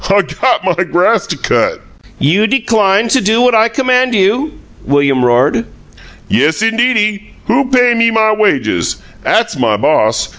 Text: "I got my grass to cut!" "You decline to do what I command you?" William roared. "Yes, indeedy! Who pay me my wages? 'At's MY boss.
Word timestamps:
"I 0.09 0.23
got 0.23 0.63
my 0.63 0.83
grass 0.83 1.27
to 1.27 1.37
cut!" 1.37 1.79
"You 2.17 2.47
decline 2.47 3.07
to 3.09 3.21
do 3.21 3.39
what 3.41 3.53
I 3.53 3.67
command 3.69 4.15
you?" 4.15 4.53
William 4.83 5.23
roared. 5.23 5.63
"Yes, 6.27 6.63
indeedy! 6.63 7.35
Who 7.45 7.69
pay 7.69 7.93
me 7.93 8.09
my 8.09 8.31
wages? 8.31 8.95
'At's 9.23 9.55
MY 9.59 9.77
boss. 9.77 10.29